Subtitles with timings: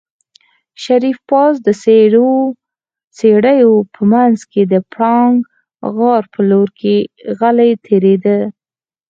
[0.83, 1.67] شريف پاس د
[3.21, 5.37] څېړيو په منځ کې د پړانګ
[5.95, 6.69] غار په لور
[7.39, 8.39] غلی تېرېده.